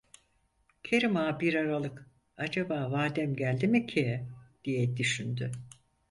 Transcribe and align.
Kerim 0.83 1.17
Ağa, 1.17 1.39
bir 1.39 1.53
aralık: 1.53 2.09
"Acaba 2.37 2.91
vadem 2.91 3.35
geldi 3.35 3.67
mi 3.67 3.87
ki?" 3.87 4.25
diye 4.63 4.97
düşündü. 4.97 5.51